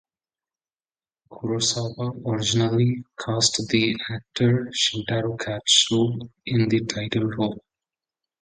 Kurosawa 1.31 2.25
originally 2.25 3.03
cast 3.23 3.61
the 3.69 3.95
actor 4.09 4.67
Shintaro 4.73 5.37
Katsu 5.37 6.17
in 6.43 6.67
the 6.69 6.83
title 6.85 7.25
role. 7.25 7.63